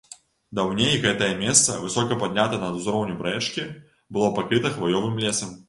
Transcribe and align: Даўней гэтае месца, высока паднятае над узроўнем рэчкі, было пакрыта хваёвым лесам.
Даўней 0.59 0.95
гэтае 1.03 1.27
месца, 1.41 1.75
высока 1.83 2.17
паднятае 2.25 2.61
над 2.65 2.81
узроўнем 2.81 3.23
рэчкі, 3.29 3.69
было 4.17 4.33
пакрыта 4.41 4.75
хваёвым 4.81 5.15
лесам. 5.29 5.57